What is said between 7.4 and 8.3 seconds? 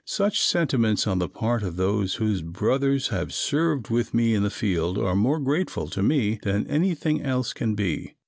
can be.